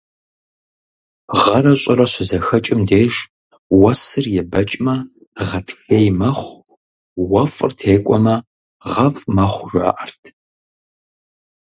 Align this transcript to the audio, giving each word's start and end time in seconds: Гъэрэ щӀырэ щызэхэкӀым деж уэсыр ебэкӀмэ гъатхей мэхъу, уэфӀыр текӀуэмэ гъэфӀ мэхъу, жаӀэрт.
Гъэрэ 1.39 1.73
щӀырэ 1.81 2.05
щызэхэкӀым 2.11 2.81
деж 2.89 3.13
уэсыр 3.81 4.25
ебэкӀмэ 4.41 4.95
гъатхей 5.47 6.07
мэхъу, 6.19 6.63
уэфӀыр 7.31 7.71
текӀуэмэ 7.79 8.35
гъэфӀ 8.93 9.25
мэхъу, 9.35 9.69
жаӀэрт. 9.71 10.21